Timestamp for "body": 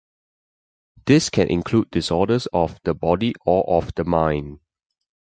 2.95-3.35